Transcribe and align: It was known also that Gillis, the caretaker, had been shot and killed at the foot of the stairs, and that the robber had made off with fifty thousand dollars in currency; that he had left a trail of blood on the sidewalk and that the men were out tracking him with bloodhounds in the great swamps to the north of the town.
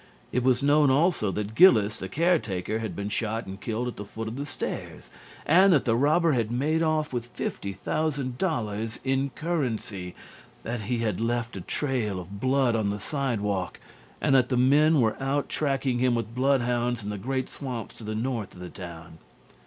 It 0.31 0.41
was 0.43 0.63
known 0.63 0.89
also 0.89 1.29
that 1.33 1.53
Gillis, 1.53 1.99
the 1.99 2.09
caretaker, 2.09 2.79
had 2.79 2.95
been 2.95 3.09
shot 3.09 3.45
and 3.45 3.61
killed 3.61 3.87
at 3.87 3.97
the 3.97 4.03
foot 4.03 4.27
of 4.27 4.35
the 4.35 4.47
stairs, 4.47 5.11
and 5.45 5.71
that 5.73 5.85
the 5.85 5.95
robber 5.95 6.31
had 6.31 6.49
made 6.49 6.81
off 6.81 7.13
with 7.13 7.27
fifty 7.27 7.71
thousand 7.71 8.39
dollars 8.39 8.99
in 9.03 9.29
currency; 9.35 10.15
that 10.63 10.81
he 10.89 10.97
had 11.05 11.21
left 11.21 11.55
a 11.55 11.61
trail 11.61 12.19
of 12.19 12.39
blood 12.39 12.75
on 12.75 12.89
the 12.89 12.99
sidewalk 12.99 13.79
and 14.19 14.33
that 14.33 14.49
the 14.49 14.57
men 14.57 15.01
were 15.01 15.15
out 15.21 15.49
tracking 15.49 15.99
him 15.99 16.15
with 16.15 16.33
bloodhounds 16.33 17.03
in 17.03 17.11
the 17.11 17.19
great 17.19 17.47
swamps 17.47 17.95
to 17.99 18.03
the 18.03 18.15
north 18.15 18.55
of 18.55 18.59
the 18.59 18.69
town. 18.69 19.19